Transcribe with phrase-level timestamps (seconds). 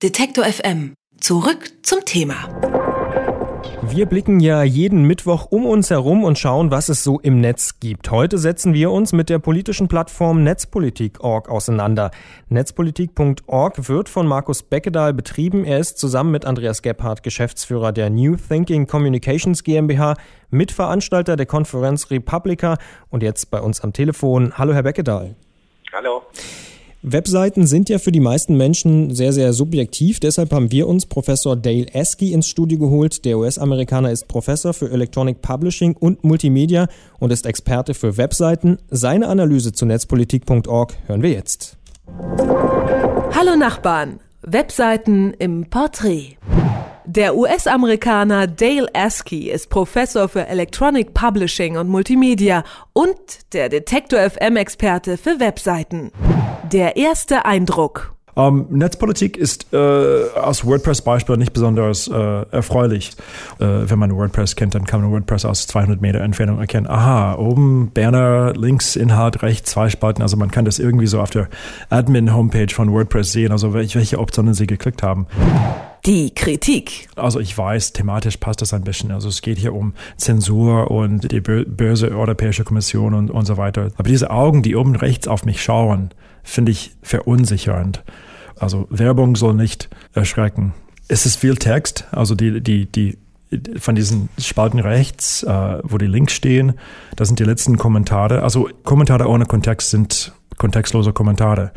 [0.00, 0.94] Detektor FM.
[1.20, 2.36] Zurück zum Thema.
[3.82, 7.80] Wir blicken ja jeden Mittwoch um uns herum und schauen, was es so im Netz
[7.80, 8.08] gibt.
[8.12, 12.12] Heute setzen wir uns mit der politischen Plattform Netzpolitik.org auseinander.
[12.48, 15.64] Netzpolitik.org wird von Markus Beckedahl betrieben.
[15.64, 20.14] Er ist zusammen mit Andreas Gebhardt Geschäftsführer der New Thinking Communications GmbH,
[20.50, 22.78] Mitveranstalter der Konferenz Republica
[23.10, 24.56] und jetzt bei uns am Telefon.
[24.56, 25.34] Hallo, Herr Beckedahl.
[25.92, 26.22] Hallo.
[27.02, 30.18] Webseiten sind ja für die meisten Menschen sehr, sehr subjektiv.
[30.18, 33.24] Deshalb haben wir uns Professor Dale Esky ins Studio geholt.
[33.24, 36.88] Der US-Amerikaner ist Professor für Electronic Publishing und Multimedia
[37.20, 38.78] und ist Experte für Webseiten.
[38.90, 41.76] Seine Analyse zu netzpolitik.org hören wir jetzt.
[43.32, 44.18] Hallo Nachbarn.
[44.42, 46.37] Webseiten im Porträt.
[47.10, 53.16] Der US-Amerikaner Dale Askey ist Professor für Electronic Publishing und Multimedia und
[53.54, 56.12] der Detektor FM-Experte für Webseiten.
[56.70, 58.12] Der erste Eindruck.
[58.36, 63.12] Ähm, Netzpolitik ist äh, aus WordPress-Beispiel nicht besonders äh, erfreulich.
[63.58, 66.86] Äh, wenn man WordPress kennt, dann kann man WordPress aus 200 Meter Entfernung erkennen.
[66.86, 70.20] Aha, oben Banner, links Inhalt, rechts zwei Spalten.
[70.20, 71.48] Also man kann das irgendwie so auf der
[71.88, 75.26] Admin-Homepage von WordPress sehen, also welche Optionen sie geklickt haben.
[76.08, 77.10] Die Kritik.
[77.16, 79.12] Also ich weiß, thematisch passt das ein bisschen.
[79.12, 83.90] Also es geht hier um Zensur und die böse Europäische Kommission und, und so weiter.
[83.94, 86.08] Aber diese Augen, die oben rechts auf mich schauen,
[86.42, 88.04] finde ich verunsichernd.
[88.58, 90.72] Also Werbung soll nicht erschrecken.
[91.08, 93.18] Es ist viel Text, also die, die, die
[93.76, 96.72] von diesen Spalten rechts, äh, wo die Links stehen,
[97.16, 98.42] das sind die letzten Kommentare.
[98.42, 101.70] Also Kommentare ohne Kontext sind kontextlose Kommentare.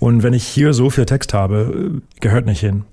[0.00, 2.84] Und wenn ich hier so viel Text habe, gehört nicht hin.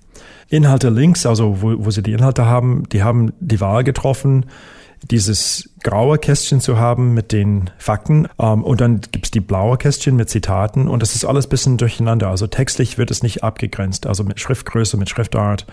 [0.49, 4.45] Inhalte links, also wo, wo sie die Inhalte haben, die haben die Wahl getroffen,
[5.09, 10.15] dieses graue Kästchen zu haben mit den Fakten ähm, und dann gibt's die blaue Kästchen
[10.15, 12.29] mit Zitaten und das ist alles bisschen durcheinander.
[12.29, 15.65] Also textlich wird es nicht abgegrenzt, also mit Schriftgröße, mit Schriftart.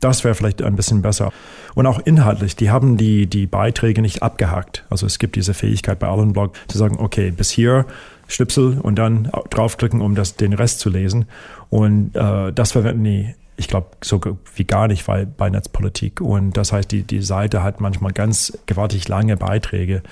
[0.00, 1.30] Das wäre vielleicht ein bisschen besser.
[1.74, 4.86] Und auch inhaltlich, die haben die, die Beiträge nicht abgehakt.
[4.88, 7.84] Also es gibt diese Fähigkeit bei allen Blogs zu sagen, okay, bis hier
[8.26, 11.26] Schnipsel und dann draufklicken, um das, den Rest zu lesen.
[11.68, 14.18] Und äh, das verwenden die ich glaube, so
[14.54, 16.22] wie gar nicht bei, bei Netzpolitik.
[16.22, 20.02] Und das heißt, die, die Seite hat manchmal ganz gewaltig lange Beiträge,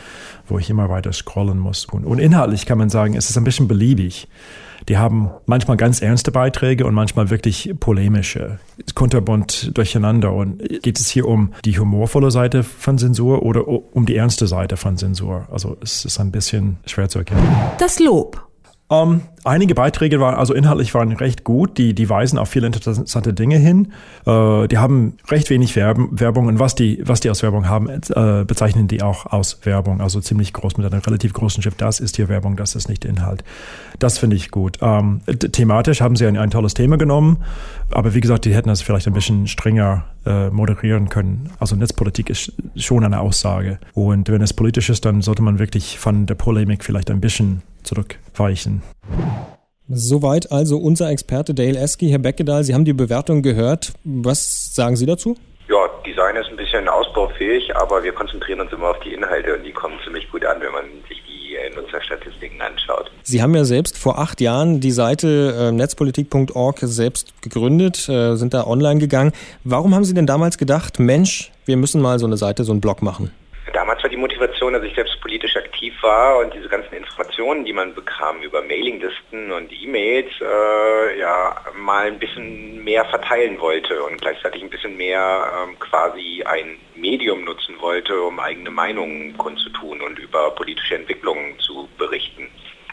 [0.46, 1.86] wo ich immer weiter scrollen muss.
[1.86, 4.28] Und, und inhaltlich kann man sagen, es ist ein bisschen beliebig.
[4.86, 8.58] Die haben manchmal ganz ernste Beiträge und manchmal wirklich polemische,
[8.94, 10.34] kunterbunt durcheinander.
[10.34, 14.76] Und geht es hier um die humorvolle Seite von Zensur oder um die ernste Seite
[14.76, 15.48] von Zensur?
[15.50, 17.48] Also es ist ein bisschen schwer zu erkennen.
[17.78, 18.47] Das Lob.
[18.90, 21.76] Um, ähm, einige Beiträge waren, also inhaltlich waren recht gut.
[21.76, 23.92] Die, die weisen auf viele interessante Dinge hin.
[24.26, 28.44] Uh, die haben recht wenig Werbung und was die, was die aus Werbung haben, uh,
[28.46, 30.00] bezeichnen die auch aus Werbung.
[30.00, 31.80] Also ziemlich groß mit einer relativ großen Schrift.
[31.82, 33.44] Das ist hier Werbung, das ist nicht Inhalt.
[33.98, 34.80] Das finde ich gut.
[34.80, 37.38] Um, ähm, thematisch haben sie ein, ein tolles Thema genommen.
[37.90, 41.50] Aber wie gesagt, die hätten das vielleicht ein bisschen strenger uh, moderieren können.
[41.58, 43.78] Also Netzpolitik ist schon eine Aussage.
[43.94, 47.62] Und wenn es politisch ist, dann sollte man wirklich von der Polemik vielleicht ein bisschen
[47.82, 48.82] zurückweichen.
[49.88, 52.10] Soweit also unser Experte Dale Esky.
[52.10, 53.94] Herr Beckedahl, Sie haben die Bewertung gehört.
[54.04, 55.34] Was sagen Sie dazu?
[55.68, 59.64] Ja, Design ist ein bisschen ausbaufähig, aber wir konzentrieren uns immer auf die Inhalte und
[59.64, 61.17] die kommen ziemlich gut an, wenn man sich äh,
[61.80, 63.10] Nutzerstatistiken anschaut.
[63.22, 68.54] Sie haben ja selbst vor acht Jahren die Seite äh, netzpolitik.org selbst gegründet, äh, sind
[68.54, 69.32] da online gegangen.
[69.64, 72.80] Warum haben Sie denn damals gedacht, Mensch, wir müssen mal so eine Seite, so einen
[72.80, 73.30] Blog machen?
[74.18, 78.62] Motivation, dass ich selbst politisch aktiv war und diese ganzen Informationen, die man bekam über
[78.62, 84.96] Mailinglisten und E-Mails, äh, ja, mal ein bisschen mehr verteilen wollte und gleichzeitig ein bisschen
[84.96, 91.58] mehr ähm, quasi ein Medium nutzen wollte, um eigene Meinungen kundzutun und über politische Entwicklungen
[91.60, 92.48] zu berichten.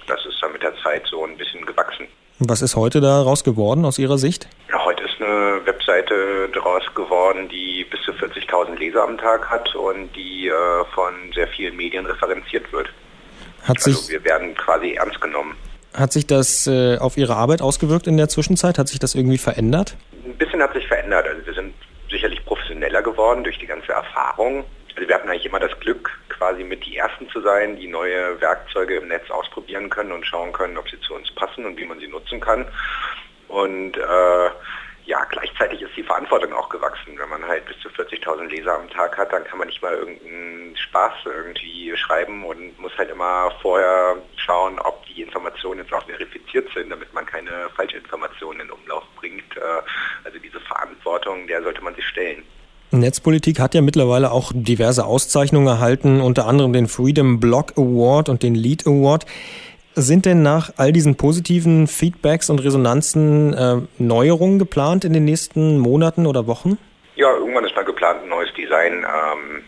[0.07, 2.07] Das ist dann mit der Zeit so ein bisschen gewachsen.
[2.39, 4.47] Was ist heute daraus geworden aus Ihrer Sicht?
[4.69, 10.15] Ja, heute eine Webseite daraus geworden, die bis zu 40.000 Leser am Tag hat und
[10.15, 10.53] die äh,
[10.93, 12.89] von sehr vielen Medien referenziert wird.
[13.63, 15.55] Hat also sich, wir werden quasi ernst genommen.
[15.93, 18.77] Hat sich das äh, auf Ihre Arbeit ausgewirkt in der Zwischenzeit?
[18.77, 19.95] Hat sich das irgendwie verändert?
[20.25, 21.27] Ein bisschen hat sich verändert.
[21.27, 21.73] Also wir sind
[22.09, 24.66] sicherlich professioneller geworden durch die ganze Erfahrung.
[24.95, 28.39] Also wir hatten eigentlich immer das Glück, quasi mit die Ersten zu sein, die neue
[28.39, 31.85] Werkzeuge im Netz ausprobieren können und schauen können, ob sie zu uns passen und wie
[31.85, 32.66] man sie nutzen kann.
[33.47, 34.49] Und äh,
[35.05, 37.17] ja, gleichzeitig ist die Verantwortung auch gewachsen.
[37.17, 39.93] Wenn man halt bis zu 40.000 Leser am Tag hat, dann kann man nicht mal
[39.93, 46.05] irgendeinen Spaß irgendwie schreiben und muss halt immer vorher schauen, ob die Informationen jetzt auch
[46.05, 49.55] verifiziert sind, damit man keine falsche Informationen in Umlauf bringt.
[49.57, 49.61] Äh,
[50.23, 52.43] also diese Verantwortung, der sollte man sich stellen.
[52.91, 58.41] Netzpolitik hat ja mittlerweile auch diverse Auszeichnungen erhalten, unter anderem den Freedom Blog Award und
[58.41, 59.25] den Lead Award.
[59.97, 65.77] Sind denn nach all diesen positiven Feedbacks und Resonanzen äh, Neuerungen geplant in den nächsten
[65.79, 66.77] Monaten oder Wochen?
[67.15, 69.63] Ja, irgendwann ist mal geplant, ein neues Design ähm,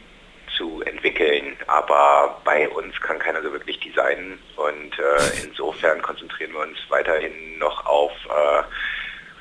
[0.57, 6.59] zu entwickeln, aber bei uns kann keiner so wirklich designen und äh, insofern konzentrieren wir
[6.59, 8.63] uns weiterhin noch auf äh,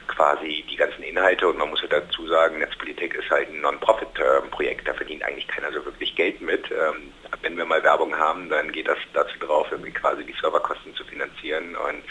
[0.08, 4.86] quasi die ganzen Inhalte und man muss ja dazu sagen, Netzpolitik ist halt ein Non-Profit-Projekt,
[4.88, 6.70] da verdient eigentlich keiner so wirklich Geld mit.
[6.70, 7.12] Ähm,
[7.42, 11.04] wenn wir mal Werbung haben, dann geht das dazu drauf, irgendwie quasi die Serverkosten zu
[11.04, 12.02] finanzieren und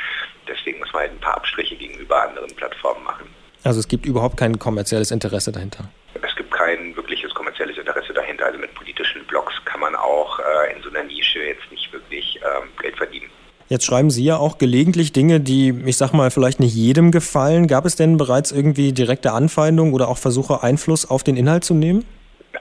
[0.48, 3.28] deswegen muss man halt ein paar Abstriche gegenüber anderen Plattformen machen.
[3.64, 5.90] Also es gibt überhaupt kein kommerzielles Interesse dahinter?
[6.22, 8.46] Es gibt kein wirkliches kommerzielles Interesse dahinter.
[8.46, 12.40] Also mit politischen Blogs kann man auch äh, in so einer Nische jetzt nicht wirklich
[12.44, 13.30] ähm, Geld verdienen.
[13.68, 17.68] Jetzt schreiben Sie ja auch gelegentlich Dinge, die, ich sag mal, vielleicht nicht jedem gefallen.
[17.68, 21.74] Gab es denn bereits irgendwie direkte Anfeindungen oder auch Versuche, Einfluss auf den Inhalt zu
[21.74, 22.06] nehmen?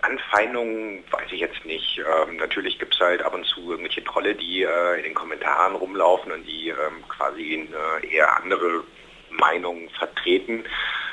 [0.01, 1.99] Anfeindungen weiß ich jetzt nicht.
[1.99, 5.77] Ähm, natürlich gibt es halt ab und zu irgendwelche Trolle, die äh, in den Kommentaren
[5.77, 8.83] rumlaufen und die ähm, quasi eine eher andere
[9.31, 10.65] Meinung vertreten.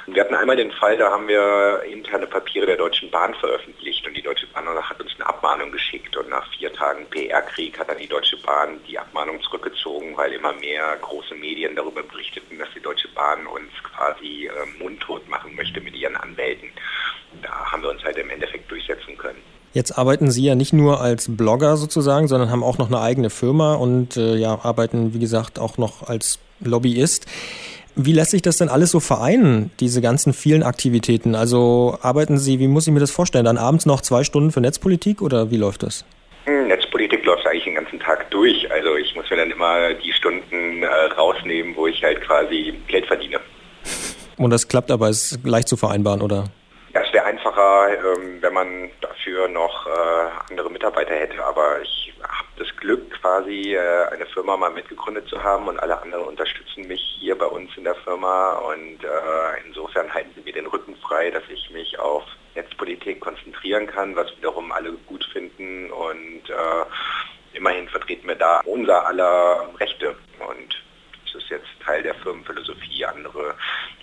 [0.08, 4.18] Wir hatten einmal den Fall, da haben wir interne Papiere der Deutschen Bahn veröffentlicht und
[4.18, 7.98] die Deutsche Bahn hat uns eine Abmahnung geschickt und nach vier Tagen PR-Krieg hat dann
[7.98, 12.82] die Deutsche Bahn die Abmahnung zurückgezogen, weil immer mehr große Medien darüber berichteten, dass die
[12.82, 16.70] Deutsche Bahn uns quasi äh, mundtot machen möchte mit ihren Anwälten.
[17.42, 19.42] Da haben wir uns halt im Endeffekt durchsetzen können.
[19.74, 23.30] Jetzt arbeiten Sie ja nicht nur als Blogger sozusagen, sondern haben auch noch eine eigene
[23.30, 27.26] Firma und äh, ja, arbeiten, wie gesagt, auch noch als Lobbyist.
[27.96, 31.36] Wie lässt sich das denn alles so vereinen, diese ganzen vielen Aktivitäten?
[31.36, 34.62] Also arbeiten Sie, wie muss ich mir das vorstellen, dann abends noch zwei Stunden für
[34.62, 36.06] Netzpolitik oder wie läuft das?
[36.46, 38.72] Hm, Netzpolitik läuft eigentlich den ganzen Tag durch.
[38.72, 43.06] Also ich muss mir dann immer die Stunden äh, rausnehmen, wo ich halt quasi Geld
[43.08, 43.40] verdiene.
[44.38, 46.46] Und das klappt aber, ist leicht zu vereinbaren, oder?
[46.94, 52.11] Ja, es wäre einfacher, ähm, wenn man dafür noch äh, andere Mitarbeiter hätte, aber ich
[52.62, 57.02] das Glück, quasi äh, eine Firma mal mitgegründet zu haben und alle anderen unterstützen mich
[57.20, 61.32] hier bei uns in der Firma und äh, insofern halten sie mir den Rücken frei,
[61.32, 62.24] dass ich mich auf
[62.54, 69.08] Netzpolitik konzentrieren kann, was wiederum alle gut finden und äh, immerhin vertreten wir da unser
[69.08, 70.16] aller Rechte
[70.48, 70.84] und
[71.26, 73.06] das ist jetzt Teil der Firmenphilosophie.
[73.06, 73.56] Andere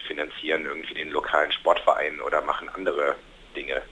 [0.09, 3.15] finanzieren irgendwie den lokalen Sportverein oder machen andere
[3.55, 3.83] Dinge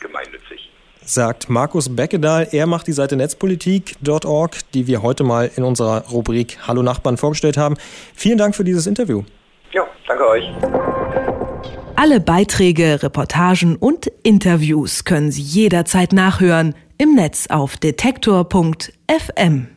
[0.00, 0.73] gemeinnützig
[1.04, 2.48] sagt Markus Beckedahl.
[2.52, 7.56] Er macht die Seite netzpolitik.org, die wir heute mal in unserer Rubrik Hallo Nachbarn vorgestellt
[7.56, 7.76] haben.
[8.14, 9.22] Vielen Dank für dieses Interview.
[9.72, 10.44] Ja, danke euch.
[11.96, 19.68] Alle Beiträge, Reportagen und Interviews können Sie jederzeit nachhören im Netz auf detektor.fm.